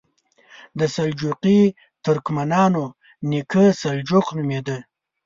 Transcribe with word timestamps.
د 0.79 0.81
سلجوقي 0.95 1.59
ترکمنانو 2.05 2.85
نیکه 3.29 3.65
سلجوق 3.81 4.27
نومېده. 4.37 4.77